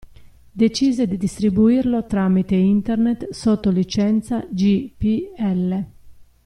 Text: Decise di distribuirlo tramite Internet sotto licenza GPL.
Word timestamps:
Decise 0.51 1.05
di 1.07 1.15
distribuirlo 1.15 2.07
tramite 2.07 2.55
Internet 2.55 3.29
sotto 3.29 3.69
licenza 3.69 4.43
GPL. 4.49 5.85